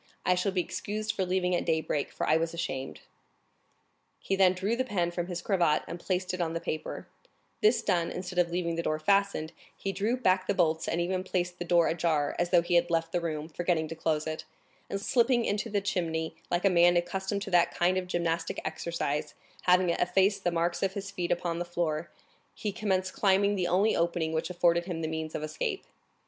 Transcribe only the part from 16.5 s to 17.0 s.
a man